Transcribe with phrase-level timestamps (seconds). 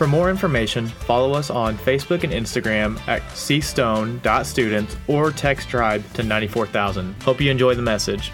[0.00, 6.22] For more information, follow us on Facebook and Instagram at cstone.students or text tribe to
[6.22, 7.22] 94000.
[7.22, 8.32] Hope you enjoy the message.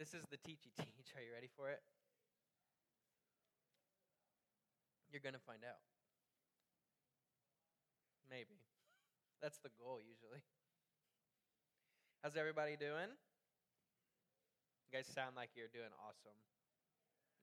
[0.00, 1.12] This is the Teachy Teach.
[1.16, 1.84] Are you ready for it?
[5.12, 5.84] You're going to find out.
[8.32, 8.64] Maybe.
[9.44, 10.40] That's the goal, usually.
[12.24, 13.12] How's everybody doing?
[14.88, 16.40] You guys sound like you're doing awesome.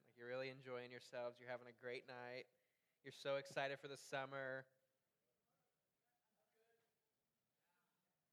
[0.10, 1.38] Like you're really enjoying yourselves.
[1.38, 2.50] You're having a great night.
[3.06, 4.66] You're so excited for the summer.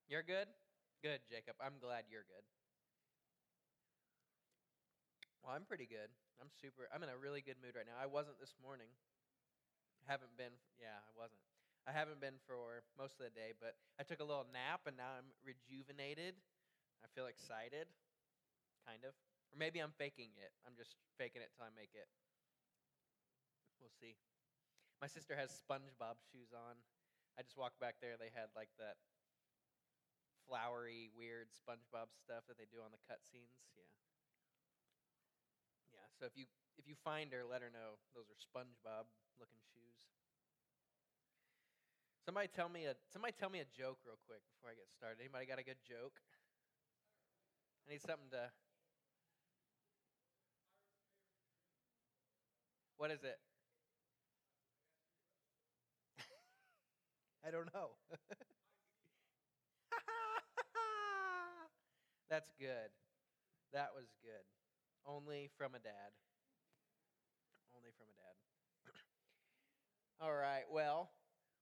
[0.08, 0.48] You're good?
[1.04, 1.60] Good, Jacob.
[1.60, 2.48] I'm glad you're good.
[5.44, 6.08] Well, I'm pretty good.
[6.40, 6.88] I'm super.
[6.88, 8.00] I'm in a really good mood right now.
[8.00, 8.88] I wasn't this morning.
[10.08, 10.56] Haven't been.
[10.80, 11.44] Yeah, I wasn't.
[11.84, 14.96] I haven't been for most of the day, but I took a little nap and
[14.96, 16.32] now I'm rejuvenated.
[17.04, 17.92] I feel excited,
[18.88, 19.12] kind of.
[19.52, 20.56] Or maybe I'm faking it.
[20.64, 22.08] I'm just faking it till I make it.
[23.84, 24.16] We'll see.
[25.04, 26.80] My sister has SpongeBob shoes on.
[27.36, 28.16] I just walked back there.
[28.16, 28.96] They had like that
[30.48, 33.60] flowery, weird SpongeBob stuff that they do on the cutscenes.
[33.76, 34.03] Yeah.
[36.18, 36.46] So if you
[36.78, 39.06] if you find her, let her know those are SpongeBob
[39.38, 39.98] looking shoes.
[42.24, 45.20] Somebody tell me a somebody tell me a joke real quick before I get started.
[45.20, 46.18] Anybody got a good joke?
[47.86, 48.50] I need something to.
[52.96, 53.38] What is it?
[57.46, 57.90] I don't know.
[62.30, 62.90] That's good.
[63.72, 64.44] That was good.
[65.06, 66.12] Only from a dad.
[67.76, 68.92] Only from a dad.
[70.20, 70.64] All right.
[70.72, 71.10] Well,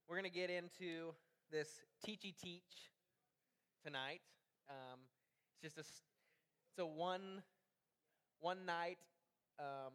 [0.08, 1.14] we're going to get into
[1.50, 2.92] this teachy teach
[3.84, 4.20] tonight.
[4.68, 5.00] Um,
[5.62, 5.90] it's just a
[6.70, 7.42] it's a one
[8.38, 8.98] one night
[9.58, 9.92] um,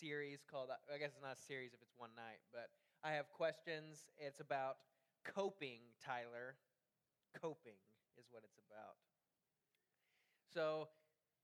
[0.00, 2.70] series called I guess it's not a series if it's one night, but
[3.04, 4.08] I have questions.
[4.16, 4.76] It's about
[5.24, 6.56] coping, Tyler.
[7.40, 7.80] Coping
[8.18, 8.96] is what it's about.
[10.52, 10.88] So,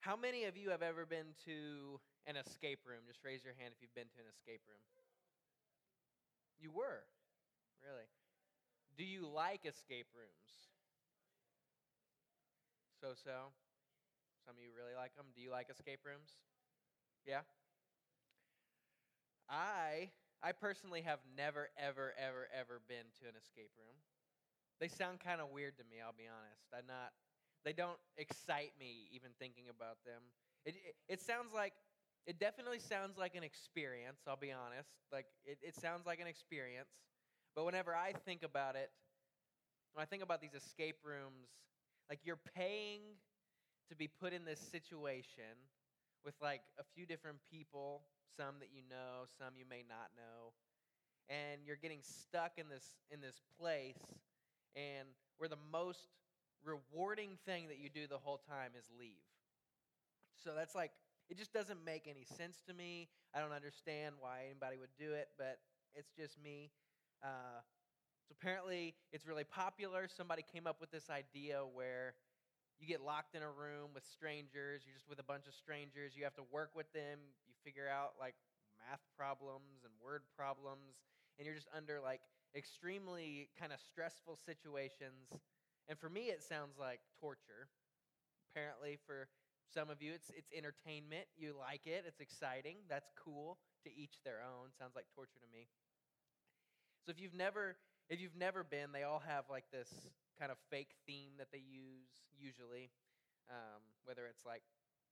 [0.00, 3.02] how many of you have ever been to an escape room?
[3.06, 4.82] Just raise your hand if you've been to an escape room.
[6.58, 7.06] You were?
[7.82, 8.10] Really?
[8.96, 10.50] Do you like escape rooms?
[13.00, 13.54] So so.
[14.44, 15.26] Some of you really like them.
[15.34, 16.34] Do you like escape rooms?
[17.26, 17.46] Yeah?
[19.48, 20.10] I
[20.42, 23.96] I personally have never ever ever ever been to an escape room.
[24.80, 26.70] They sound kind of weird to me, I'll be honest.
[26.74, 27.14] I'm not
[27.64, 30.22] they don't excite me even thinking about them.
[30.64, 31.72] It, it, it, sounds like,
[32.26, 34.90] it definitely sounds like an experience, I'll be honest.
[35.12, 36.90] Like, it, it sounds like an experience.
[37.54, 38.90] But whenever I think about it,
[39.94, 41.48] when I think about these escape rooms,
[42.08, 43.00] like you're paying
[43.90, 45.56] to be put in this situation
[46.24, 48.02] with like a few different people,
[48.36, 50.52] some that you know, some you may not know,
[51.28, 53.98] and you're getting stuck in this in this place
[54.76, 56.08] and where the most
[56.64, 59.26] rewarding thing that you do the whole time is leave.
[60.42, 60.92] So that's like,
[61.28, 63.08] it just doesn't make any sense to me.
[63.34, 65.58] I don't understand why anybody would do it, but
[65.94, 66.70] it's just me.
[67.22, 67.60] Uh,
[68.26, 70.08] so apparently, it's really popular.
[70.08, 72.14] Somebody came up with this idea where
[72.78, 74.82] you get locked in a room with strangers.
[74.86, 76.14] You're just with a bunch of strangers.
[76.16, 77.18] You have to work with them.
[77.46, 78.34] You figure out like
[78.78, 81.02] math problems and word problems,
[81.36, 82.20] and you're just under like
[82.54, 85.28] extremely kind of stressful situations
[85.88, 87.68] and for me, it sounds like torture.
[88.52, 89.28] Apparently, for
[89.74, 91.26] Some of you, it's, it's entertainment.
[91.36, 92.76] You like it, it's exciting.
[92.88, 93.58] That's cool.
[93.84, 94.72] To each their own.
[94.78, 95.68] Sounds like torture to me.
[97.04, 97.76] So if you've never
[98.08, 100.08] if you've never been, they all have like this
[100.40, 102.88] kind of fake theme that they use usually,
[103.52, 104.64] um, whether it's like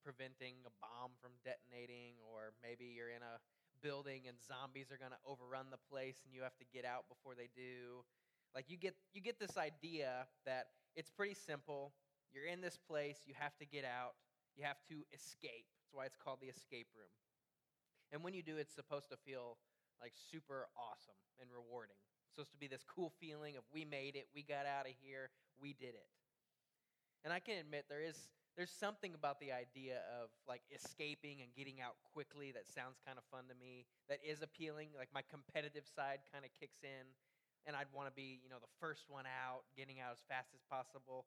[0.05, 3.37] preventing a bomb from detonating, or maybe you're in a
[3.85, 7.05] building and zombies are going to overrun the place and you have to get out
[7.13, 8.01] before they do.
[8.57, 11.93] Like you get you get this idea that it's pretty simple.
[12.33, 14.17] You're in this place, you have to get out,
[14.57, 15.69] you have to escape.
[15.77, 17.13] That's why it's called the escape room.
[18.13, 19.61] And when you do, it's supposed to feel
[20.01, 22.01] like super awesome and rewarding.
[22.25, 24.97] It's supposed to be this cool feeling of we made it, we got out of
[25.05, 25.29] here,
[25.61, 26.09] we did it.
[27.25, 28.17] And I can admit there is
[28.57, 33.21] there's something about the idea of like escaping and getting out quickly that sounds kind
[33.21, 33.85] of fun to me.
[34.09, 34.97] That is appealing.
[34.97, 37.05] Like my competitive side kind of kicks in,
[37.67, 40.55] and I'd want to be, you know, the first one out, getting out as fast
[40.55, 41.27] as possible.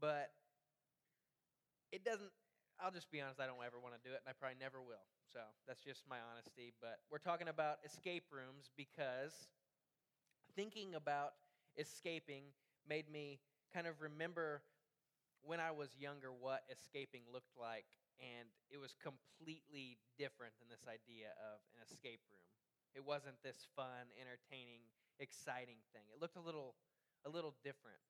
[0.00, 0.30] But
[1.92, 2.30] it doesn't.
[2.80, 3.38] I'll just be honest.
[3.40, 5.04] I don't ever want to do it, and I probably never will.
[5.32, 6.72] So that's just my honesty.
[6.80, 9.48] But we're talking about escape rooms because
[10.56, 11.34] thinking about
[11.76, 12.50] escaping
[12.88, 13.38] made me
[13.72, 14.62] kind of remember
[15.42, 17.86] when I was younger what escaping looked like,
[18.20, 22.44] and it was completely different than this idea of an escape room.
[22.92, 24.82] It wasn't this fun, entertaining,
[25.20, 26.08] exciting thing.
[26.10, 26.74] It looked a little,
[27.24, 28.00] a little different.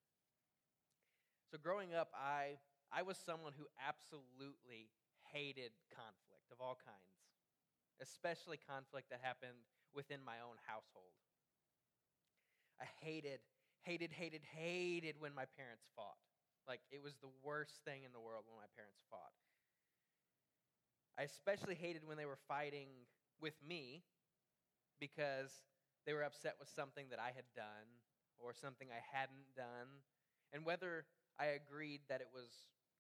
[1.51, 2.62] So growing up, I,
[2.95, 4.95] I was someone who absolutely
[5.35, 7.19] hated conflict of all kinds,
[8.01, 11.19] especially conflict that happened within my own household.
[12.81, 13.41] I hated,
[13.83, 16.17] hated, hated, hated when my parents fought.
[16.67, 19.35] Like, it was the worst thing in the world when my parents fought.
[21.19, 22.89] I especially hated when they were fighting
[23.41, 24.05] with me
[25.01, 25.51] because
[26.06, 27.88] they were upset with something that I had done
[28.38, 30.02] or something I hadn't done.
[30.52, 31.05] And whether
[31.38, 32.50] I agreed that it was,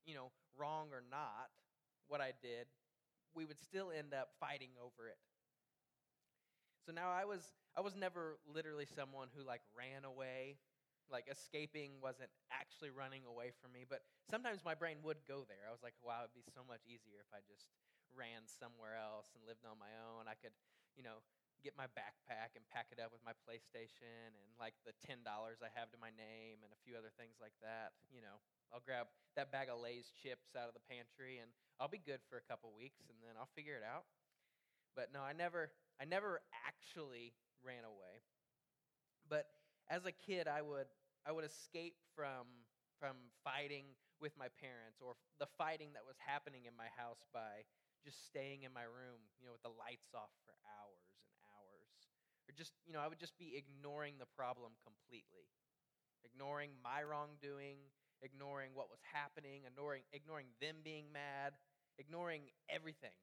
[0.04, 1.50] you know, wrong or not,
[2.08, 2.66] what I did,
[3.34, 5.18] we would still end up fighting over it.
[6.84, 7.42] So now I was
[7.76, 10.58] I was never literally someone who like ran away
[11.10, 15.66] like escaping wasn't actually running away from me, but sometimes my brain would go there.
[15.66, 17.66] I was like, wow, it'd be so much easier if I just
[18.14, 20.30] ran somewhere else and lived on my own.
[20.30, 20.54] I could,
[20.94, 21.18] you know,
[21.60, 25.70] get my backpack and pack it up with my PlayStation and like the $10 I
[25.76, 27.92] have to my name and a few other things like that.
[28.08, 28.40] You know,
[28.72, 32.20] I'll grab that bag of Lay's chips out of the pantry and I'll be good
[32.28, 34.08] for a couple weeks and then I'll figure it out.
[34.96, 35.70] But no, I never
[36.00, 38.24] I never actually ran away.
[39.28, 39.46] But
[39.86, 40.88] as a kid, I would
[41.28, 42.48] I would escape from,
[42.96, 43.92] from fighting
[44.24, 47.68] with my parents or the fighting that was happening in my house by
[48.00, 51.09] just staying in my room, you know, with the lights off for hours hours.
[52.50, 55.46] Or just, you know, I would just be ignoring the problem completely,
[56.26, 57.78] ignoring my wrongdoing,
[58.26, 61.54] ignoring what was happening, ignoring, ignoring them being mad,
[61.94, 63.14] ignoring everything,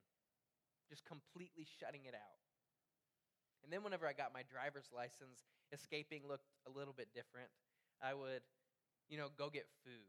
[0.87, 2.39] just completely shutting it out.
[3.67, 5.43] And then whenever I got my driver's license,
[5.75, 7.51] escaping looked a little bit different.
[7.99, 8.47] I would,
[9.11, 10.07] you know, go get food.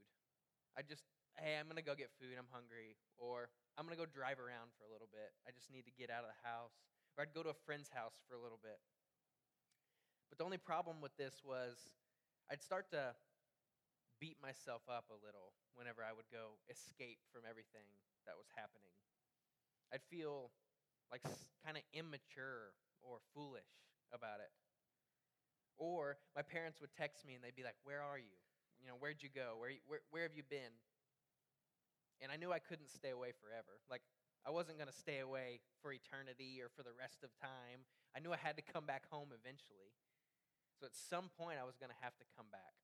[0.79, 1.03] I just,
[1.35, 2.39] hey, I'm going to go get food.
[2.39, 2.95] I'm hungry.
[3.19, 5.35] Or I'm going to go drive around for a little bit.
[5.43, 6.79] I just need to get out of the house.
[7.19, 8.79] Or I'd go to a friend's house for a little bit.
[10.29, 11.91] But the only problem with this was
[12.51, 13.13] I'd start to
[14.21, 17.87] beat myself up a little whenever I would go escape from everything
[18.27, 18.93] that was happening.
[19.95, 20.51] I'd feel
[21.11, 21.25] like
[21.65, 23.69] kind of immature or foolish
[24.13, 24.53] about it.
[25.79, 28.37] Or my parents would text me and they'd be like, Where are you?
[28.83, 29.59] You know, where'd you go?
[29.59, 30.75] Where, where, where have you been?
[32.21, 33.79] And I knew I couldn't stay away forever.
[33.91, 34.03] Like,
[34.47, 37.87] I wasn't going to stay away for eternity or for the rest of time.
[38.15, 39.95] I knew I had to come back home eventually.
[40.79, 42.79] So at some point, I was going to have to come back.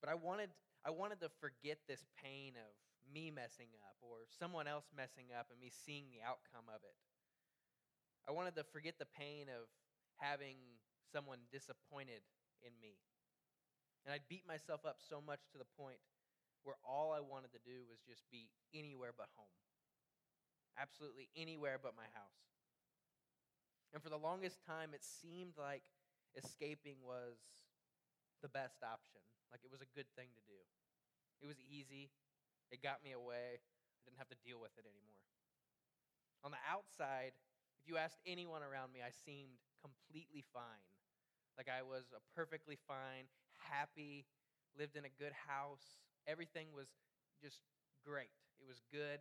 [0.00, 0.50] But I wanted,
[0.82, 2.72] I wanted to forget this pain of
[3.06, 6.96] me messing up or someone else messing up and me seeing the outcome of it.
[8.26, 9.68] I wanted to forget the pain of
[10.16, 10.56] having
[11.12, 12.22] someone disappointed
[12.62, 12.96] in me.
[14.06, 16.00] And I'd beat myself up so much to the point
[16.62, 19.54] where all I wanted to do was just be anywhere but home.
[20.78, 22.51] Absolutely anywhere but my house.
[23.92, 25.82] And for the longest time, it seemed like
[26.36, 27.36] escaping was
[28.42, 29.20] the best option.
[29.52, 30.60] Like it was a good thing to do.
[31.40, 32.10] It was easy,
[32.70, 33.60] it got me away.
[33.60, 35.22] I didn't have to deal with it anymore.
[36.42, 37.32] On the outside,
[37.78, 40.86] if you asked anyone around me, I seemed completely fine.
[41.56, 44.26] Like I was a perfectly fine, happy,
[44.78, 46.02] lived in a good house.
[46.26, 46.88] Everything was
[47.42, 47.60] just
[48.04, 48.32] great.
[48.58, 49.20] It was good.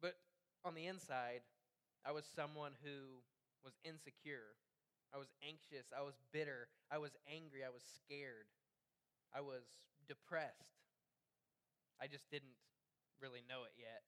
[0.00, 0.16] But
[0.64, 1.42] on the inside,
[2.04, 3.22] I was someone who
[3.64, 4.56] was insecure.
[5.12, 5.92] I was anxious.
[5.96, 6.68] I was bitter.
[6.90, 7.64] I was angry.
[7.64, 8.46] I was scared.
[9.34, 9.64] I was
[10.08, 10.80] depressed.
[12.00, 12.56] I just didn't
[13.20, 14.02] really know it yet.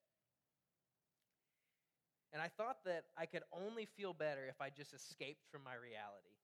[2.33, 5.75] And I thought that I could only feel better if I just escaped from my
[5.75, 6.41] reality,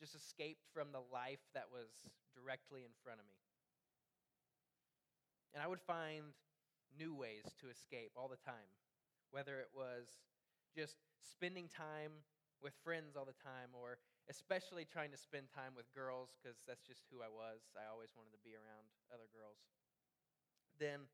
[0.00, 1.92] just escaped from the life that was
[2.34, 3.36] directly in front of me.
[5.54, 6.32] And I would find
[6.96, 8.68] new ways to escape all the time,
[9.32, 10.06] whether it was
[10.76, 12.22] just spending time
[12.62, 13.98] with friends all the time, or
[14.30, 17.66] especially trying to spend time with girls, because that's just who I was.
[17.74, 19.58] I always wanted to be around other girls.
[20.78, 21.10] Then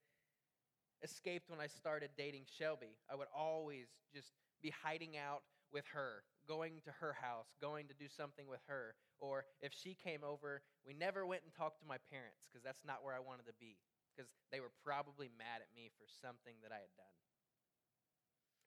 [1.02, 2.98] escaped when I started dating Shelby.
[3.08, 7.94] I would always just be hiding out with her, going to her house, going to
[7.94, 8.94] do something with her.
[9.20, 12.84] Or if she came over, we never went and talked to my parents because that's
[12.84, 13.78] not where I wanted to be,
[14.10, 17.27] because they were probably mad at me for something that I had done.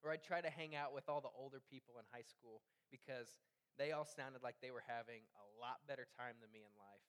[0.01, 3.37] Or I'd try to hang out with all the older people in high school because
[3.77, 7.05] they all sounded like they were having a lot better time than me in life.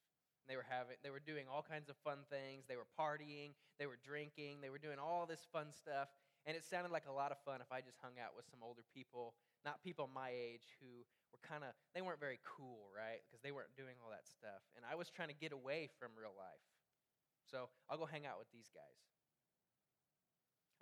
[0.51, 2.67] They were having they were doing all kinds of fun things.
[2.67, 6.11] They were partying, they were drinking, they were doing all this fun stuff,
[6.45, 8.59] and it sounded like a lot of fun if I just hung out with some
[8.61, 13.23] older people, not people my age who were kind of they weren't very cool, right?
[13.25, 14.67] Because they weren't doing all that stuff.
[14.75, 16.67] And I was trying to get away from real life.
[17.47, 18.99] So, I'll go hang out with these guys.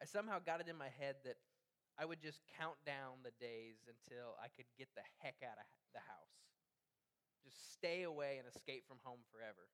[0.00, 1.36] I somehow got it in my head that
[2.00, 5.68] I would just count down the days until I could get the heck out of
[5.92, 6.32] the house.
[7.44, 9.68] Just stay away and escape from home forever.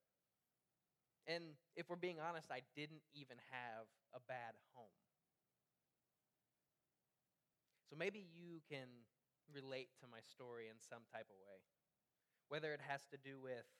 [1.30, 4.90] And if we're being honest, I didn't even have a bad home.
[7.86, 9.06] So maybe you can
[9.54, 11.62] relate to my story in some type of way.
[12.50, 13.70] Whether it has to do with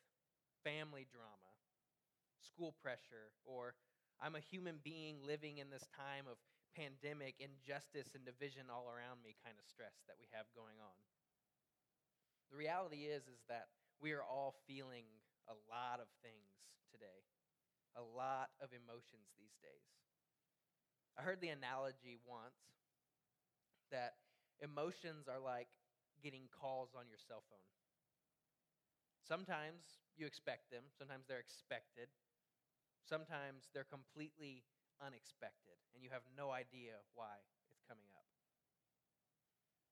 [0.62, 1.50] family drama,
[2.38, 3.75] school pressure, or
[4.23, 6.38] I'm a human being living in this time of
[6.76, 10.99] pandemic, injustice, and division all around me kind of stress that we have going on.
[12.50, 13.68] The reality is is that
[13.99, 15.09] we are all feeling
[15.49, 16.52] a lot of things
[16.92, 17.25] today.
[17.97, 19.88] A lot of emotions these days.
[21.18, 22.61] I heard the analogy once
[23.90, 24.14] that
[24.61, 25.68] emotions are like
[26.23, 27.64] getting calls on your cell phone.
[29.26, 32.09] Sometimes you expect them, sometimes they're expected,
[33.04, 34.64] sometimes they're completely
[35.00, 38.29] unexpected, and you have no idea why it's coming up.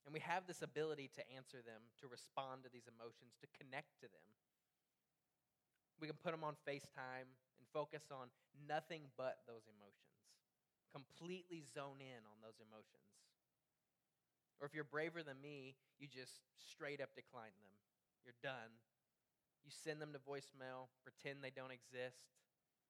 [0.04, 3.96] And we have this ability to answer them, to respond to these emotions, to connect
[4.04, 4.28] to them.
[5.96, 8.28] We can put them on FaceTime and focus on
[8.68, 10.20] nothing but those emotions,
[10.92, 13.08] completely zone in on those emotions.
[14.60, 17.74] Or if you're braver than me, you just straight up decline them.
[18.28, 18.76] You're done.
[19.64, 22.28] You send them to voicemail, pretend they don't exist.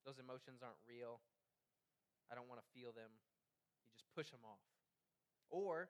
[0.03, 1.23] Those emotions aren't real.
[2.31, 3.11] I don't want to feel them.
[3.85, 4.63] You just push them off.
[5.51, 5.89] Or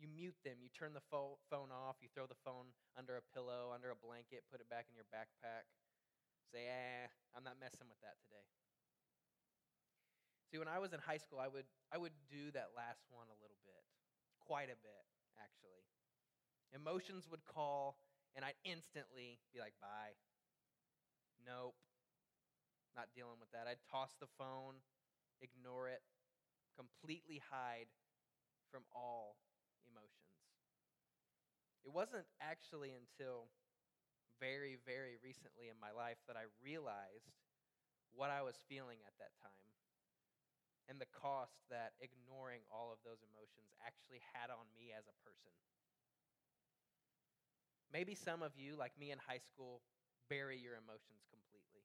[0.00, 0.58] you mute them.
[0.58, 2.00] You turn the fo- phone off.
[2.02, 5.08] You throw the phone under a pillow, under a blanket, put it back in your
[5.12, 5.68] backpack.
[6.50, 8.44] Say, eh, I'm not messing with that today.
[10.52, 13.24] See, when I was in high school, I would, I would do that last one
[13.32, 13.80] a little bit,
[14.44, 15.04] quite a bit,
[15.40, 15.88] actually.
[16.76, 17.96] Emotions would call,
[18.36, 20.12] and I'd instantly be like, bye.
[21.40, 21.72] Nope.
[22.92, 23.64] Not dealing with that.
[23.64, 24.84] I'd toss the phone,
[25.42, 26.00] ignore it,
[26.78, 27.90] completely hide
[28.70, 29.36] from all
[29.84, 30.38] emotions.
[31.84, 33.50] It wasn't actually until
[34.38, 37.34] very, very recently in my life that I realized
[38.14, 39.72] what I was feeling at that time
[40.90, 45.16] and the cost that ignoring all of those emotions actually had on me as a
[45.22, 45.54] person.
[47.92, 49.84] Maybe some of you, like me in high school,
[50.26, 51.84] bury your emotions completely.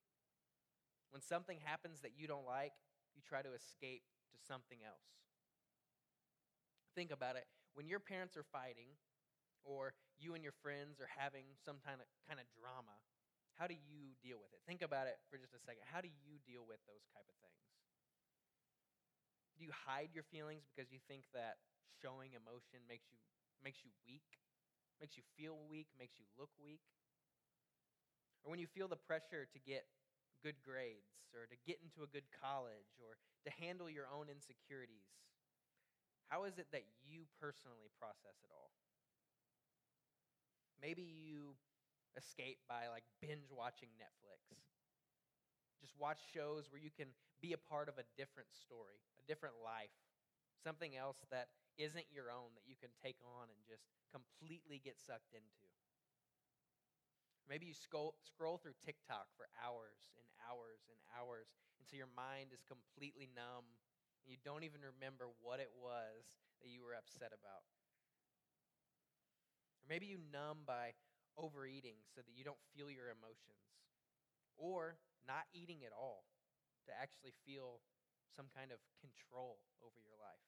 [1.11, 2.73] When something happens that you don't like,
[3.17, 5.09] you try to escape to something else.
[6.93, 8.97] Think about it when your parents are fighting
[9.61, 12.97] or you and your friends are having some kind of, kind of drama,
[13.57, 14.61] how do you deal with it?
[14.65, 15.85] Think about it for just a second.
[15.85, 17.61] How do you deal with those type of things?
[19.57, 21.57] Do you hide your feelings because you think that
[22.01, 23.17] showing emotion makes you
[23.61, 24.25] makes you weak,
[25.01, 26.81] makes you feel weak, makes you look weak?
[28.45, 29.85] Or when you feel the pressure to get
[30.47, 35.11] good grades or to get into a good college or to handle your own insecurities,
[36.31, 38.71] how is it that you personally process it all?
[40.79, 41.59] Maybe you
[42.15, 44.55] escape by like binge watching Netflix.
[45.83, 47.11] Just watch shows where you can
[47.43, 49.91] be a part of a different story, a different life,
[50.63, 53.83] something else that isn't your own that you can take on and just
[54.15, 55.67] completely get sucked into.
[57.47, 61.47] Maybe you scroll, scroll through TikTok for hours and hours and hours
[61.79, 63.65] until your mind is completely numb
[64.23, 67.63] and you don't even remember what it was that you were upset about.
[69.79, 70.93] Or maybe you numb by
[71.37, 73.79] overeating so that you don't feel your emotions,
[74.57, 76.25] or not eating at all
[76.87, 77.79] to actually feel
[78.35, 80.43] some kind of control over your life.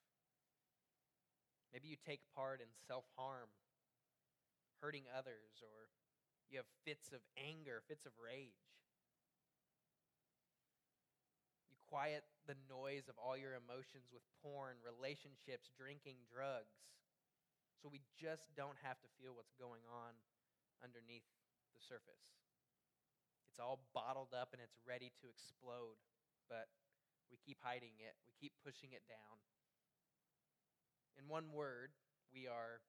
[1.71, 3.49] Maybe you take part in self harm,
[4.81, 5.93] hurting others, or
[6.49, 8.57] you have fits of anger, fits of rage.
[11.69, 16.73] You quiet the noise of all your emotions with porn, relationships, drinking, drugs.
[17.77, 20.17] So we just don't have to feel what's going on
[20.81, 21.25] underneath
[21.71, 22.25] the surface.
[23.47, 26.01] It's all bottled up and it's ready to explode,
[26.49, 26.67] but
[27.29, 29.37] we keep hiding it, we keep pushing it down.
[31.21, 31.93] In one word,
[32.33, 32.81] we are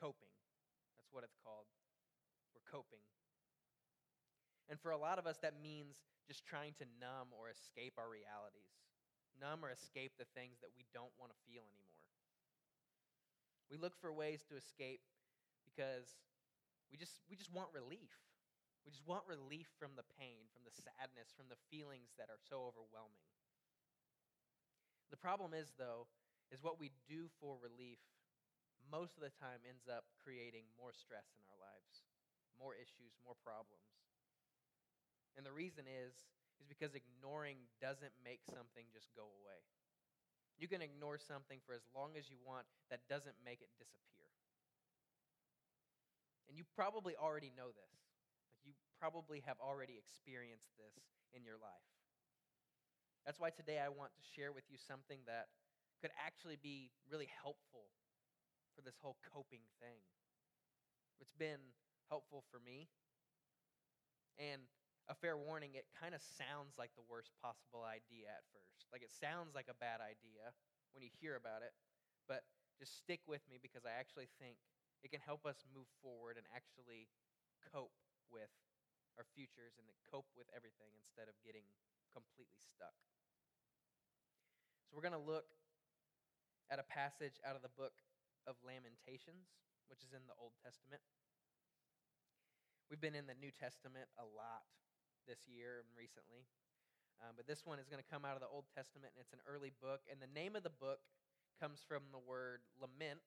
[0.00, 0.32] coping.
[0.96, 1.68] That's what it's called.
[2.54, 3.02] We're coping.
[4.70, 8.08] And for a lot of us, that means just trying to numb or escape our
[8.08, 8.72] realities,
[9.36, 12.00] numb or escape the things that we don't want to feel anymore.
[13.68, 15.04] We look for ways to escape
[15.68, 16.16] because
[16.88, 18.14] we just, we just want relief.
[18.86, 22.40] We just want relief from the pain, from the sadness, from the feelings that are
[22.40, 23.24] so overwhelming.
[25.08, 26.06] The problem is, though,
[26.52, 28.00] is what we do for relief
[28.90, 32.04] most of the time ends up creating more stress in our lives,
[32.58, 33.88] more issues, more problems.
[35.34, 36.14] And the reason is
[36.62, 39.60] is because ignoring doesn't make something just go away.
[40.54, 44.30] You can ignore something for as long as you want, that doesn't make it disappear.
[46.46, 47.98] And you probably already know this.
[48.62, 50.94] You probably have already experienced this
[51.34, 51.90] in your life.
[53.26, 55.50] That's why today I want to share with you something that
[55.98, 57.90] could actually be really helpful
[58.76, 59.98] for this whole coping thing.
[61.18, 61.74] It's been
[62.08, 62.88] helpful for me.
[64.36, 64.66] And
[65.06, 68.88] a fair warning, it kind of sounds like the worst possible idea at first.
[68.90, 70.56] Like it sounds like a bad idea
[70.96, 71.76] when you hear about it,
[72.26, 72.46] but
[72.80, 74.58] just stick with me because I actually think
[75.04, 77.12] it can help us move forward and actually
[77.70, 77.94] cope
[78.32, 78.50] with
[79.20, 81.68] our futures and cope with everything instead of getting
[82.10, 82.96] completely stuck.
[84.88, 85.46] So we're going to look
[86.72, 87.94] at a passage out of the book
[88.48, 89.52] of Lamentations,
[89.86, 91.04] which is in the Old Testament.
[92.92, 94.68] We've been in the New Testament a lot
[95.24, 96.44] this year and recently.
[97.22, 99.32] Um, but this one is going to come out of the Old Testament, and it's
[99.32, 100.04] an early book.
[100.10, 101.00] And the name of the book
[101.56, 103.24] comes from the word lament,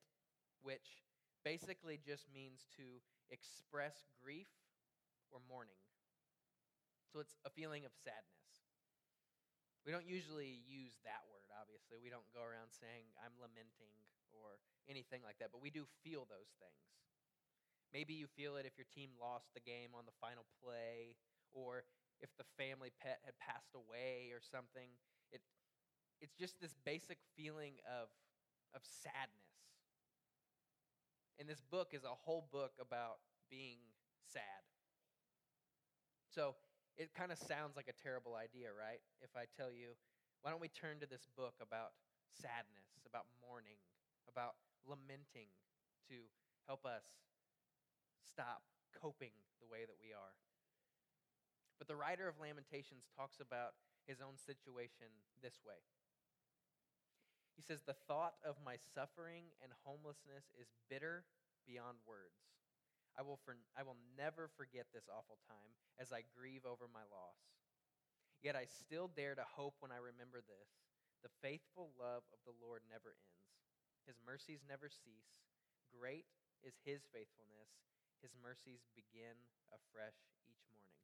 [0.62, 1.02] which
[1.42, 4.50] basically just means to express grief
[5.34, 5.80] or mourning.
[7.10, 8.68] So it's a feeling of sadness.
[9.82, 11.96] We don't usually use that word, obviously.
[11.96, 13.96] We don't go around saying, I'm lamenting
[14.36, 16.84] or anything like that, but we do feel those things.
[17.92, 21.16] Maybe you feel it if your team lost the game on the final play
[21.52, 21.84] or
[22.20, 24.90] if the family pet had passed away or something.
[25.32, 25.40] It,
[26.20, 28.08] it's just this basic feeling of,
[28.74, 29.52] of sadness.
[31.38, 33.18] And this book is a whole book about
[33.50, 33.78] being
[34.26, 34.62] sad.
[36.30, 36.54] So
[36.96, 39.00] it kind of sounds like a terrible idea, right?
[39.22, 39.94] If I tell you,
[40.42, 41.94] why don't we turn to this book about
[42.30, 43.80] sadness, about mourning,
[44.30, 44.54] about
[44.86, 45.50] lamenting
[46.08, 46.16] to
[46.66, 47.04] help us
[48.32, 48.62] stop
[48.92, 50.36] coping the way that we are?
[51.78, 55.08] But the writer of Lamentations talks about his own situation
[55.40, 55.78] this way.
[57.54, 61.26] He says, The thought of my suffering and homelessness is bitter
[61.66, 62.38] beyond words.
[63.18, 67.02] I will, for, I will never forget this awful time as I grieve over my
[67.10, 67.42] loss.
[68.42, 70.70] Yet I still dare to hope when I remember this.
[71.26, 73.50] The faithful love of the Lord never ends,
[74.06, 75.34] His mercies never cease.
[75.90, 76.30] Great
[76.62, 77.74] is His faithfulness.
[78.22, 79.36] His mercies begin
[79.70, 80.98] afresh each morning.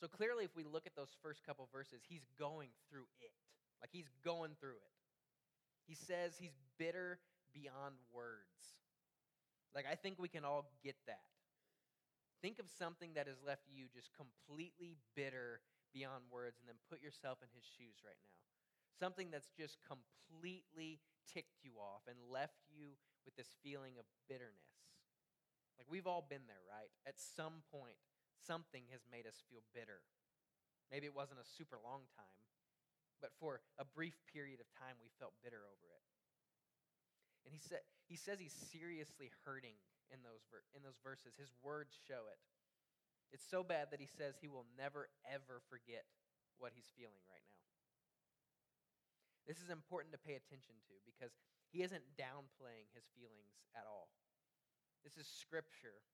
[0.00, 3.34] So clearly, if we look at those first couple verses, he's going through it.
[3.82, 4.94] Like he's going through it.
[5.86, 7.18] He says he's bitter
[7.52, 8.78] beyond words.
[9.74, 11.28] Like I think we can all get that.
[12.40, 15.60] Think of something that has left you just completely bitter
[15.92, 18.38] beyond words, and then put yourself in his shoes right now.
[18.94, 24.77] Something that's just completely ticked you off and left you with this feeling of bitterness.
[25.88, 26.92] Like we've all been there, right?
[27.08, 27.96] At some point,
[28.44, 30.04] something has made us feel bitter.
[30.92, 32.44] Maybe it wasn't a super long time,
[33.24, 36.04] but for a brief period of time, we felt bitter over it.
[37.48, 39.80] And he, said, he says he's seriously hurting
[40.12, 41.40] in those, ver- in those verses.
[41.40, 42.40] His words show it.
[43.32, 46.04] It's so bad that he says he will never, ever forget
[46.60, 47.64] what he's feeling right now.
[49.48, 51.32] This is important to pay attention to because
[51.72, 54.12] he isn't downplaying his feelings at all.
[55.08, 56.04] This is scripture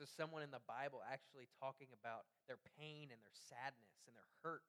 [0.00, 4.16] This is someone in the Bible actually talking about their pain and their sadness and
[4.16, 4.64] their hurt.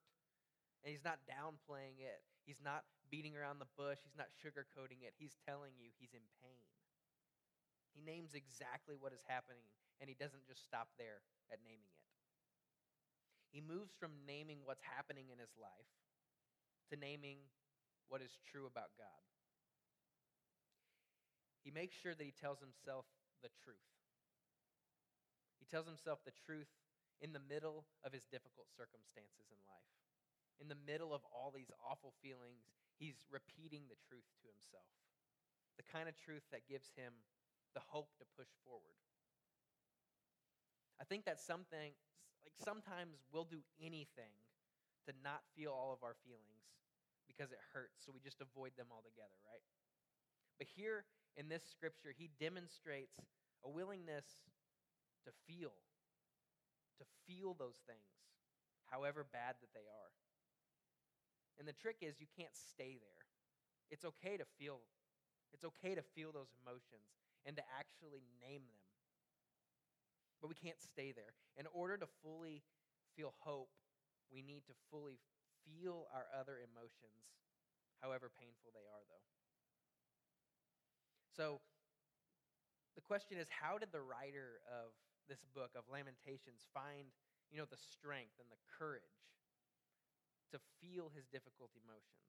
[0.84, 5.16] And he's not downplaying it, he's not beating around the bush, he's not sugarcoating it.
[5.16, 6.68] He's telling you he's in pain.
[7.96, 9.64] He names exactly what is happening,
[10.04, 12.12] and he doesn't just stop there at naming it.
[13.56, 15.96] He moves from naming what's happening in his life
[16.92, 17.40] to naming
[18.12, 19.24] what is true about God.
[21.64, 23.08] He makes sure that he tells himself
[23.42, 23.90] the truth.
[25.60, 26.72] He tells himself the truth
[27.22, 29.94] in the middle of his difficult circumstances in life.
[30.58, 34.90] In the middle of all these awful feelings, he's repeating the truth to himself.
[35.78, 37.14] The kind of truth that gives him
[37.74, 38.98] the hope to push forward.
[41.02, 41.98] I think that something,
[42.46, 44.38] like sometimes we'll do anything
[45.10, 46.62] to not feel all of our feelings
[47.26, 49.66] because it hurts, so we just avoid them altogether, right?
[50.62, 53.18] But here in this scripture, he demonstrates
[53.64, 54.26] a willingness
[55.26, 55.74] to feel,
[57.00, 58.12] to feel those things,
[58.90, 60.12] however bad that they are.
[61.60, 63.24] And the trick is you can't stay there.
[63.92, 64.82] It's okay to feel
[65.54, 67.12] it's okay to feel those emotions
[67.46, 68.84] and to actually name them.
[70.40, 71.36] But we can't stay there.
[71.60, 72.64] In order to fully
[73.16, 73.70] feel hope,
[74.32, 75.20] we need to fully
[75.68, 77.36] feel our other emotions,
[78.02, 79.28] however painful they are, though.
[81.32, 81.64] So,
[82.96, 84.92] the question is how did the writer of
[85.32, 87.08] this book of Lamentations find,
[87.48, 89.16] you know, the strength and the courage
[90.52, 92.28] to feel his difficult emotions?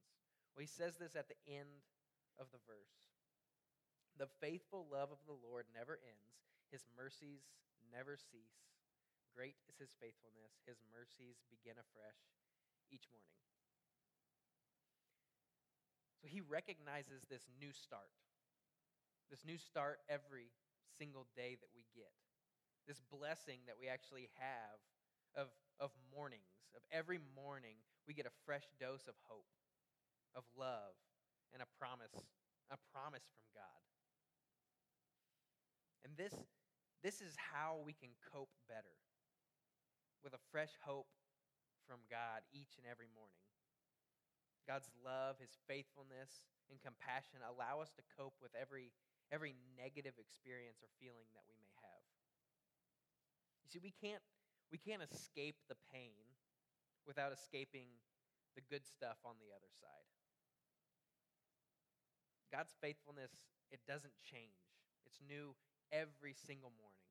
[0.55, 1.83] Well, he says this at the end
[2.39, 2.95] of the verse.
[4.21, 6.31] The faithful love of the Lord never ends,
[6.71, 7.43] his mercies
[7.91, 8.63] never cease.
[9.33, 12.21] Great is his faithfulness, his mercies begin afresh
[12.93, 13.33] each morning.
[16.21, 18.13] So he recognizes this new start,
[19.31, 20.51] this new start every
[20.99, 22.13] single day that we get,
[22.87, 24.79] this blessing that we actually have
[25.37, 25.49] of,
[25.81, 29.49] of mornings, of every morning we get a fresh dose of hope,
[30.35, 30.97] of love,
[31.53, 32.15] and a promise,
[32.71, 33.83] a promise from God.
[36.05, 36.35] And this,
[37.03, 38.97] this is how we can cope better
[40.25, 41.11] with a fresh hope
[41.87, 43.43] from God each and every morning.
[44.67, 48.95] God's love, His faithfulness, and compassion allow us to cope with every,
[49.33, 52.05] every negative experience or feeling that we may have.
[53.65, 54.21] You see, we can't,
[54.69, 56.29] we can't escape the pain
[57.09, 57.89] without escaping
[58.53, 60.07] the good stuff on the other side.
[62.53, 63.33] God's faithfulness,
[63.73, 64.61] it doesn't change.
[65.09, 65.57] It's new
[65.89, 67.09] every single morning.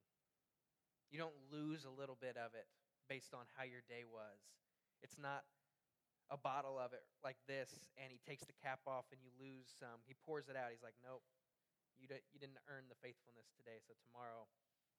[1.09, 2.69] You don't lose a little bit of it
[3.09, 4.37] based on how your day was.
[5.01, 5.43] It's not
[6.29, 9.67] a bottle of it like this, and he takes the cap off and you lose
[9.67, 10.05] some.
[10.05, 10.71] He pours it out.
[10.71, 11.25] He's like, nope,
[12.01, 14.49] you, don't, you didn't earn the faithfulness today, so tomorrow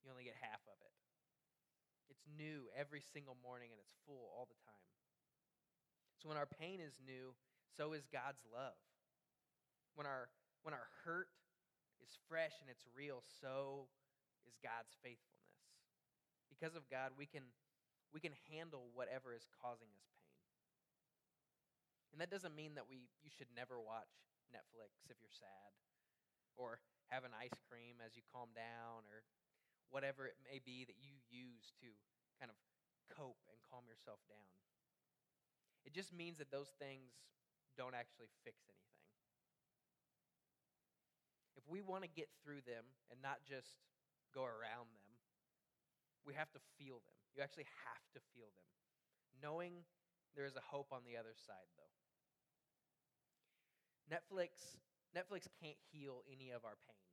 [0.00, 0.94] you only get half of it.
[2.06, 4.86] It's new every single morning and it's full all the time.
[6.22, 7.34] So when our pain is new,
[7.74, 8.78] so is God's love.
[9.98, 10.30] When our,
[10.62, 11.28] when our hurt
[11.98, 13.90] is fresh and it's real, so
[14.46, 15.50] is God's faithfulness.
[16.46, 17.42] Because of God, we can,
[18.14, 20.38] we can handle whatever is causing us pain.
[22.14, 24.12] And that doesn't mean that we, you should never watch
[24.52, 25.72] Netflix if you're sad,
[26.60, 26.78] or
[27.12, 29.20] have an ice cream as you calm down, or
[29.92, 31.92] whatever it may be that you use to
[32.40, 32.56] kind of
[33.12, 34.48] cope and calm yourself down.
[35.84, 37.12] It just means that those things
[37.76, 38.82] don't actually fix anything
[41.62, 43.78] if we want to get through them and not just
[44.34, 45.12] go around them,
[46.26, 47.18] we have to feel them.
[47.34, 48.66] You actually have to feel them.
[49.38, 49.86] Knowing
[50.34, 51.94] there is a hope on the other side, though.
[54.10, 54.76] Netflix,
[55.12, 57.04] Netflix can't heal any of our pain.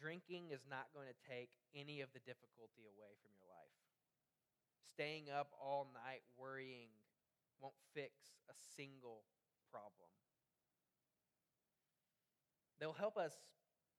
[0.00, 3.76] Drinking is not going to take any of the difficulty away from your life.
[4.88, 6.88] Staying up all night worrying
[7.60, 9.28] won't fix a single
[9.68, 10.08] problem.
[12.78, 13.34] They'll help us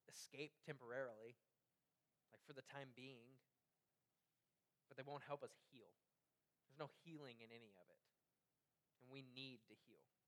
[0.07, 1.35] escape temporarily,
[2.31, 3.37] like for the time being,
[4.87, 5.91] but they won't help us heal.
[6.65, 8.01] There's no healing in any of it.
[9.03, 10.18] And we need to heal.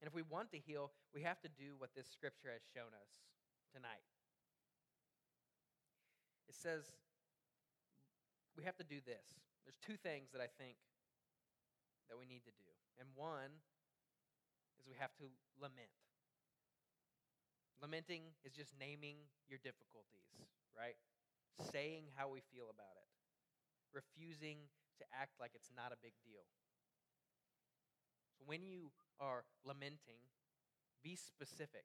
[0.00, 2.96] And if we want to heal, we have to do what this scripture has shown
[2.96, 3.20] us
[3.72, 4.04] tonight.
[6.48, 6.88] It says
[8.56, 9.38] we have to do this.
[9.64, 10.80] There's two things that I think
[12.08, 12.70] that we need to do.
[12.98, 13.54] And one
[14.80, 15.92] is we have to lament.
[17.80, 19.16] Lamenting is just naming
[19.48, 20.28] your difficulties,
[20.76, 20.98] right?
[21.72, 23.08] Saying how we feel about it,
[23.96, 24.68] refusing
[25.00, 26.44] to act like it's not a big deal.
[28.40, 28.88] So when you
[29.20, 30.24] are lamenting,
[31.04, 31.84] be specific.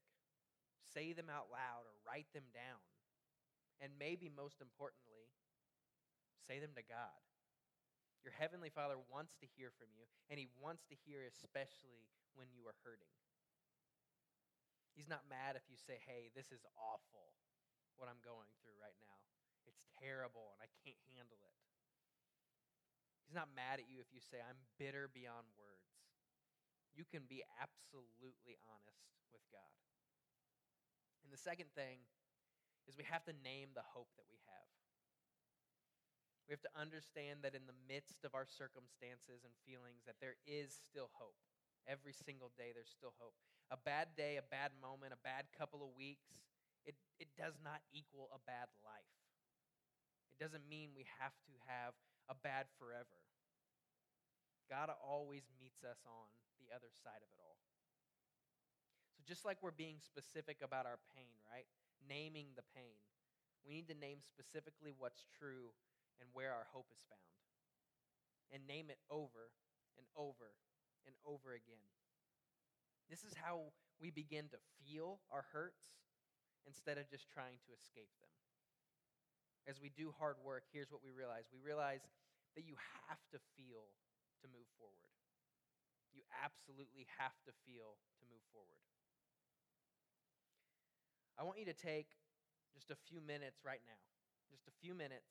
[0.95, 2.79] Say them out loud or write them down.
[3.83, 5.27] And maybe most importantly,
[6.47, 7.19] say them to God.
[8.23, 12.07] Your Heavenly Father wants to hear from you, and He wants to hear especially
[12.39, 13.11] when you are hurting.
[14.95, 17.35] He's not mad if you say, hey, this is awful,
[17.99, 19.19] what I'm going through right now.
[19.67, 21.55] It's terrible, and I can't handle it.
[23.27, 25.74] He's not mad at you if you say, I'm bitter beyond words.
[26.95, 29.75] You can be absolutely honest with God.
[31.27, 31.99] And the second thing
[32.87, 34.71] is we have to name the hope that we have.
[36.47, 40.37] We have to understand that in the midst of our circumstances and feelings that there
[40.45, 41.35] is still hope.
[41.89, 43.33] Every single day there's still hope.
[43.73, 46.29] A bad day, a bad moment, a bad couple of weeks,
[46.85, 49.17] it, it does not equal a bad life.
[50.29, 51.97] It doesn't mean we have to have
[52.29, 53.25] a bad forever.
[54.69, 56.29] God always meets us on
[56.65, 57.61] the other side of it all.
[59.13, 61.69] So, just like we're being specific about our pain, right?
[62.03, 62.97] Naming the pain,
[63.63, 65.73] we need to name specifically what's true
[66.19, 67.33] and where our hope is found.
[68.53, 69.53] And name it over
[69.97, 70.53] and over
[71.05, 71.81] and over again.
[73.09, 75.97] This is how we begin to feel our hurts
[76.65, 78.33] instead of just trying to escape them.
[79.65, 82.05] As we do hard work, here's what we realize we realize
[82.55, 82.77] that you
[83.09, 83.89] have to feel
[84.41, 85.14] to move forward.
[86.15, 88.81] You absolutely have to feel to move forward.
[91.37, 92.07] I want you to take
[92.73, 94.01] just a few minutes right now,
[94.51, 95.27] just a few minutes,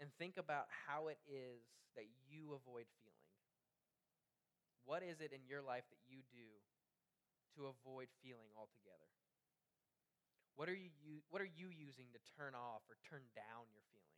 [0.00, 1.62] and think about how it is
[1.96, 3.16] that you avoid feeling.
[4.84, 6.60] What is it in your life that you do
[7.54, 9.06] to avoid feeling altogether?
[10.54, 10.90] What are you,
[11.30, 14.09] what are you using to turn off or turn down your feelings?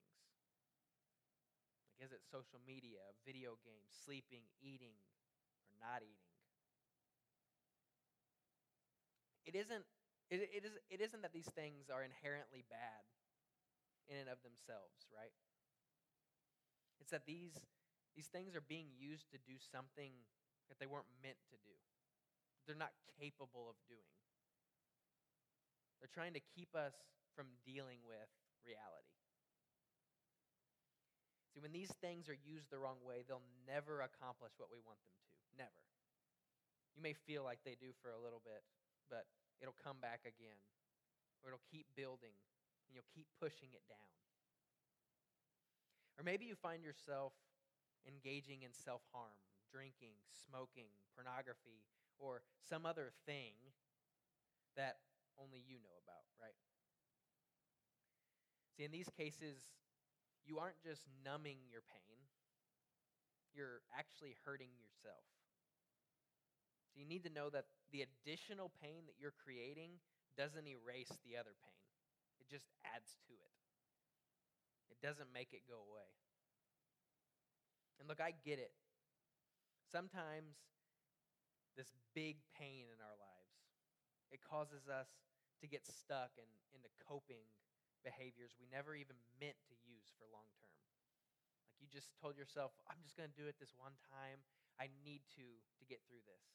[2.03, 4.99] Is it social media, video games, sleeping, eating,
[5.71, 6.27] or not eating?
[9.47, 9.85] It isn't,
[10.31, 13.03] it, it, is, it isn't that these things are inherently bad
[14.09, 15.35] in and of themselves, right?
[17.01, 17.55] It's that these,
[18.17, 20.13] these things are being used to do something
[20.69, 21.77] that they weren't meant to do,
[22.67, 24.15] they're not capable of doing.
[26.01, 26.95] They're trying to keep us
[27.35, 28.29] from dealing with
[28.67, 29.22] reality.
[31.53, 34.97] See, when these things are used the wrong way, they'll never accomplish what we want
[35.05, 35.69] them to.
[35.69, 35.83] Never.
[36.97, 38.65] You may feel like they do for a little bit,
[39.13, 39.29] but
[39.61, 40.57] it'll come back again,
[41.45, 42.37] or it'll keep building,
[42.89, 44.09] and you'll keep pushing it down.
[46.17, 47.33] Or maybe you find yourself
[48.09, 49.37] engaging in self harm,
[49.69, 50.17] drinking,
[50.49, 51.85] smoking, pornography,
[52.19, 53.57] or some other thing
[54.77, 55.01] that
[55.41, 56.57] only you know about, right?
[58.77, 59.69] See, in these cases,
[60.47, 62.19] you aren't just numbing your pain,
[63.55, 65.25] you're actually hurting yourself.
[66.93, 70.01] So you need to know that the additional pain that you're creating
[70.37, 71.85] doesn't erase the other pain,
[72.41, 73.53] it just adds to it.
[74.93, 76.09] It doesn't make it go away.
[78.01, 78.73] And look, I get it.
[79.89, 80.57] Sometimes
[81.77, 83.57] this big pain in our lives,
[84.33, 85.09] it causes us
[85.61, 87.49] to get stuck in, into coping
[88.03, 89.75] behaviors we never even meant to
[90.17, 90.75] for long term.
[91.71, 94.43] Like you just told yourself, I'm just going to do it this one time.
[94.81, 95.47] I need to
[95.79, 96.47] to get through this.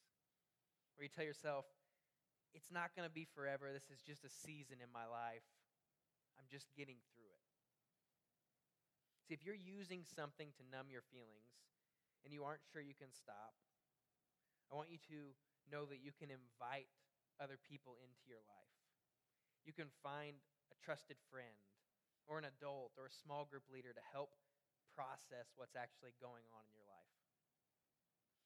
[0.98, 1.64] Or you tell yourself,
[2.52, 3.70] it's not going to be forever.
[3.70, 5.46] This is just a season in my life.
[6.34, 7.44] I'm just getting through it.
[9.26, 11.54] See, if you're using something to numb your feelings
[12.26, 13.54] and you aren't sure you can stop,
[14.72, 15.18] I want you to
[15.70, 16.90] know that you can invite
[17.38, 18.78] other people into your life
[19.68, 20.40] you can find
[20.72, 21.60] a trusted friend
[22.28, 24.36] or an adult or a small group leader to help
[24.92, 27.16] process what's actually going on in your life.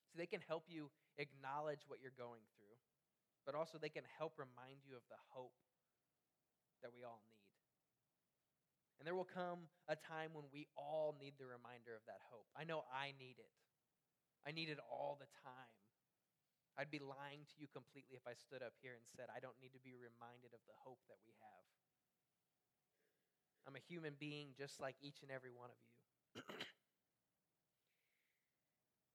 [0.09, 2.79] So they can help you acknowledge what you're going through,
[3.45, 5.57] but also they can help remind you of the hope
[6.85, 7.43] that we all need.
[9.01, 12.47] And there will come a time when we all need the reminder of that hope.
[12.55, 13.51] I know I need it.
[14.47, 15.83] I need it all the time.
[16.79, 19.59] I'd be lying to you completely if I stood up here and said, I don't
[19.59, 21.67] need to be reminded of the hope that we have.
[23.67, 26.43] I'm a human being just like each and every one of you.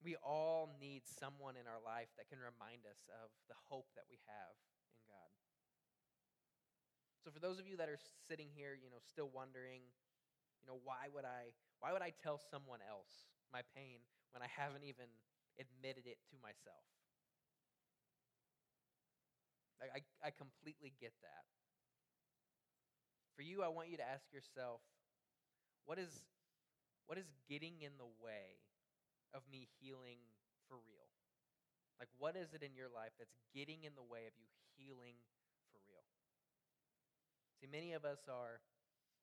[0.07, 4.07] we all need someone in our life that can remind us of the hope that
[4.07, 4.55] we have
[4.95, 5.33] in God.
[7.19, 9.83] So for those of you that are sitting here, you know, still wondering,
[10.63, 11.51] you know, why would I
[11.83, 13.99] why would I tell someone else my pain
[14.31, 15.12] when I haven't even
[15.60, 16.88] admitted it to myself?
[19.77, 21.45] I, I completely get that.
[23.38, 24.82] For you, I want you to ask yourself
[25.86, 26.10] what is,
[27.06, 28.65] what is getting in the way
[29.30, 30.17] of me healing
[30.65, 31.13] for real?
[32.02, 35.21] Like, what is it in your life that's getting in the way of you healing
[35.69, 36.10] for real?
[37.62, 38.62] See, many of us are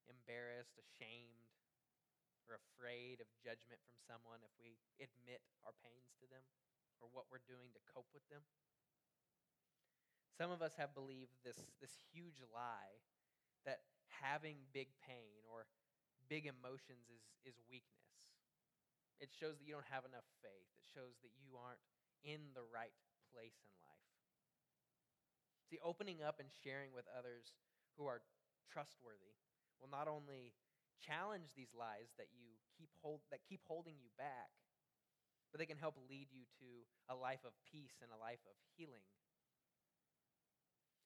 [0.06, 1.50] embarrassed, ashamed,
[2.46, 6.46] or afraid of judgment from someone if we admit our pains to them
[7.02, 8.46] or what we're doing to cope with them.
[10.38, 13.02] Some of us have believed this, this huge lie
[13.66, 13.86] that
[14.20, 15.66] having big pain or
[16.28, 18.04] big emotions is, is weakness.
[19.22, 20.68] It shows that you don't have enough faith.
[20.76, 21.82] It shows that you aren't
[22.26, 22.94] in the right
[23.30, 24.10] place in life.
[25.70, 27.54] See, opening up and sharing with others
[27.96, 28.24] who are
[28.68, 29.38] trustworthy
[29.78, 30.56] will not only
[30.98, 34.50] challenge these lies that you keep hold, that keep holding you back,
[35.52, 36.68] but they can help lead you to
[37.06, 39.06] a life of peace and a life of healing.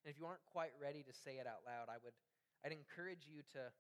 [0.05, 2.17] And if you aren't quite ready to say it out loud, I would
[2.65, 3.71] I'd encourage you to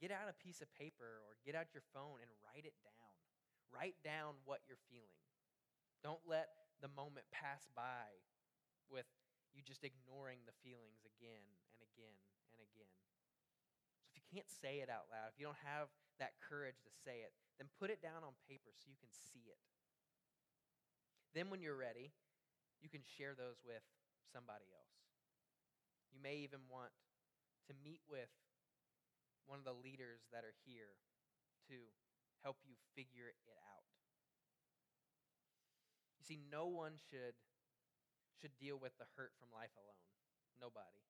[0.00, 3.12] get out a piece of paper or get out your phone and write it down.
[3.68, 5.24] Write down what you're feeling.
[6.02, 6.48] Don't let
[6.80, 8.24] the moment pass by
[8.88, 9.06] with
[9.52, 11.44] you just ignoring the feelings again
[11.76, 12.16] and again
[12.54, 12.94] and again.
[14.00, 16.92] So if you can't say it out loud, if you don't have that courage to
[17.04, 19.60] say it, then put it down on paper so you can see it.
[21.36, 22.10] Then when you're ready,
[22.80, 23.84] you can share those with
[24.32, 24.96] somebody else.
[26.10, 26.90] You may even want
[27.68, 28.30] to meet with
[29.46, 30.94] one of the leaders that are here
[31.68, 31.76] to
[32.42, 33.84] help you figure it out.
[36.18, 37.34] You see, no one should,
[38.40, 40.06] should deal with the hurt from life alone.
[40.60, 41.02] Nobody.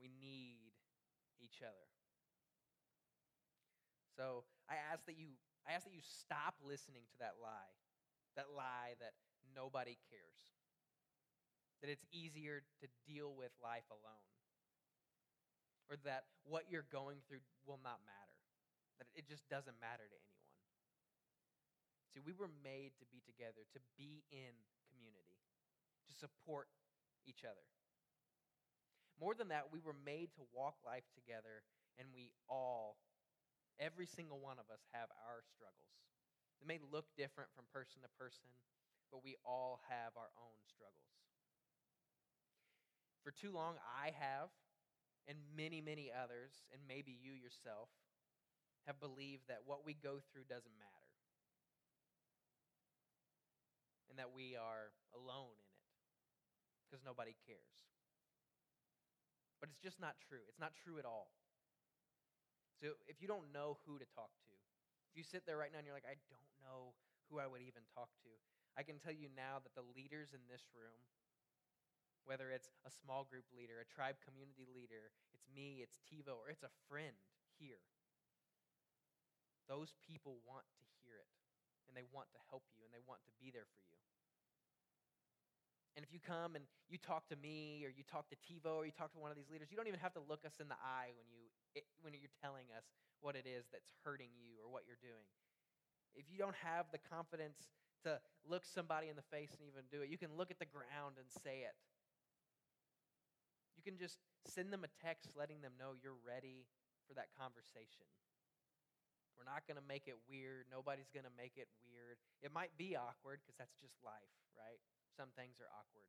[0.00, 0.72] We need
[1.40, 1.88] each other.
[4.16, 7.74] So I ask that you I ask that you stop listening to that lie.
[8.36, 9.16] That lie that
[9.56, 10.44] nobody cares.
[11.82, 14.28] That it's easier to deal with life alone.
[15.90, 18.38] Or that what you're going through will not matter.
[18.98, 20.34] That it just doesn't matter to anyone.
[22.14, 24.54] See, we were made to be together, to be in
[24.86, 25.42] community,
[26.06, 26.70] to support
[27.26, 27.66] each other.
[29.18, 31.66] More than that, we were made to walk life together,
[31.98, 33.02] and we all,
[33.82, 35.90] every single one of us, have our struggles.
[36.62, 38.46] It may look different from person to person,
[39.10, 41.14] but we all have our own struggles.
[43.24, 44.52] For too long, I have,
[45.26, 47.88] and many, many others, and maybe you yourself,
[48.86, 51.08] have believed that what we go through doesn't matter
[54.12, 55.90] and that we are alone in it
[56.86, 57.82] because nobody cares.
[59.58, 60.44] But it's just not true.
[60.46, 61.32] It's not true at all.
[62.78, 64.54] So if you don't know who to talk to,
[65.10, 66.92] if you sit there right now and you're like, I don't know
[67.26, 68.30] who I would even talk to,
[68.76, 71.00] I can tell you now that the leaders in this room,
[72.24, 76.48] whether it's a small group leader, a tribe community leader, it's me, it's TiVo, or
[76.48, 77.16] it's a friend
[77.60, 77.84] here,
[79.68, 81.32] those people want to hear it
[81.88, 84.00] and they want to help you and they want to be there for you.
[85.94, 88.84] And if you come and you talk to me or you talk to TiVo or
[88.84, 90.66] you talk to one of these leaders, you don't even have to look us in
[90.66, 91.46] the eye when, you,
[91.78, 92.82] it, when you're telling us
[93.22, 95.22] what it is that's hurting you or what you're doing.
[96.18, 97.70] If you don't have the confidence
[98.02, 100.68] to look somebody in the face and even do it, you can look at the
[100.68, 101.78] ground and say it.
[103.84, 104.16] Can just
[104.48, 106.64] send them a text letting them know you're ready
[107.04, 108.08] for that conversation.
[109.36, 110.72] We're not going to make it weird.
[110.72, 112.16] Nobody's going to make it weird.
[112.40, 114.80] It might be awkward because that's just life, right?
[115.12, 116.08] Some things are awkward.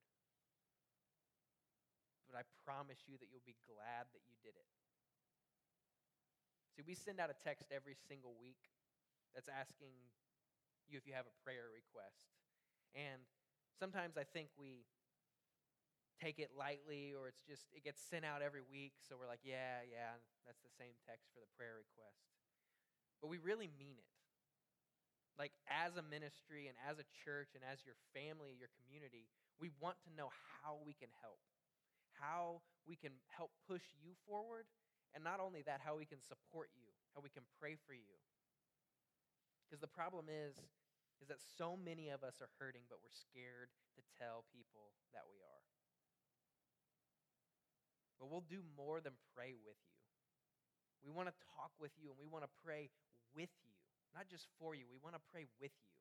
[2.31, 4.69] But I promise you that you'll be glad that you did it.
[6.75, 8.59] See, we send out a text every single week
[9.35, 9.95] that's asking
[10.87, 12.31] you if you have a prayer request.
[12.95, 13.23] And
[13.79, 14.87] sometimes I think we
[16.21, 19.43] take it lightly or it's just it gets sent out every week so we're like
[19.43, 20.15] yeah yeah
[20.47, 22.25] that's the same text for the prayer request
[23.25, 24.13] but we really mean it.
[25.33, 29.73] Like, as a ministry and as a church and as your family, your community, we
[29.81, 31.41] want to know how we can help,
[32.15, 34.69] how we can help push you forward,
[35.11, 38.15] and not only that, how we can support you, how we can pray for you.
[39.65, 40.55] Because the problem is,
[41.17, 45.25] is that so many of us are hurting, but we're scared to tell people that
[45.27, 45.74] we are.
[48.19, 49.99] But we'll do more than pray with you.
[51.03, 52.89] We want to talk with you and we want to pray
[53.35, 53.75] with you,
[54.15, 54.87] not just for you.
[54.89, 55.93] We want to pray with you.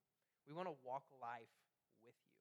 [0.49, 1.53] We want to walk life
[2.01, 2.39] with you.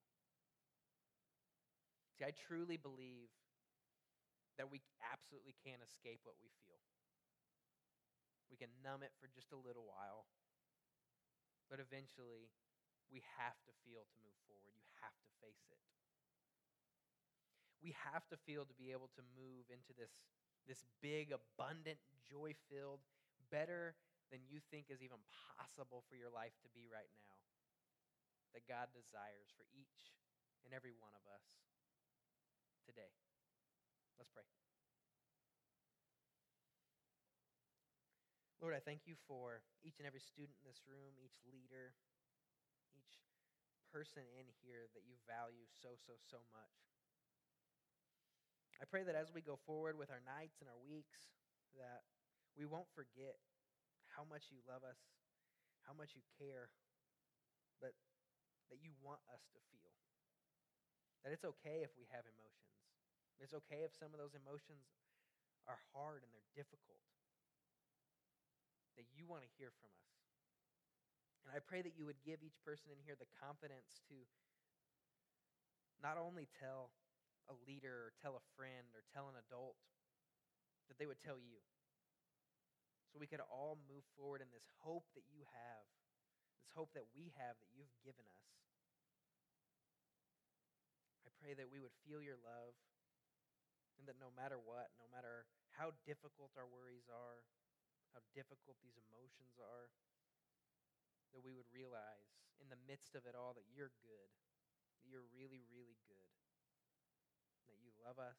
[2.15, 3.33] See, I truly believe
[4.61, 6.79] that we absolutely can't escape what we feel.
[8.53, 10.29] We can numb it for just a little while,
[11.73, 12.53] but eventually
[13.09, 14.77] we have to feel to move forward.
[14.77, 15.81] You have to face it.
[17.83, 20.15] We have to feel to be able to move into this
[20.63, 23.03] this big, abundant, joy filled,
[23.51, 23.99] better
[24.31, 25.19] than you think is even
[25.59, 27.35] possible for your life to be right now,
[28.55, 30.15] that God desires for each
[30.63, 31.43] and every one of us
[32.87, 33.11] today.
[34.15, 34.47] Let's pray.
[38.63, 41.91] Lord, I thank you for each and every student in this room, each leader,
[42.95, 43.19] each
[43.91, 46.92] person in here that you value so, so, so much.
[48.81, 51.33] I pray that as we go forward with our nights and our weeks,
[51.77, 52.05] that
[52.53, 53.37] we won't forget
[54.13, 54.99] how much you love us,
[55.85, 56.69] how much you care,
[57.81, 57.97] but
[58.69, 59.91] that you want us to feel.
[61.25, 62.73] That it's okay if we have emotions.
[63.41, 64.85] It's okay if some of those emotions
[65.65, 67.01] are hard and they're difficult.
[68.99, 70.13] That you want to hear from us.
[71.43, 74.15] And I pray that you would give each person in here the confidence to
[75.99, 76.91] not only tell
[77.51, 79.79] a leader or tell a friend or tell an adult,
[80.87, 81.59] that they would tell you.
[83.11, 85.85] So we could all move forward in this hope that you have,
[86.63, 88.47] this hope that we have that you've given us.
[91.27, 92.73] I pray that we would feel your love
[93.99, 95.45] and that no matter what, no matter
[95.77, 97.45] how difficult our worries are,
[98.17, 99.93] how difficult these emotions are,
[101.33, 104.29] that we would realize in the midst of it all that you're good,
[105.01, 106.22] that you're really, really good,
[108.03, 108.35] love us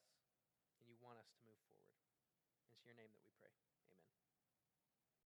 [0.79, 1.89] and you want us to move forward.
[2.77, 3.34] It's your name that we.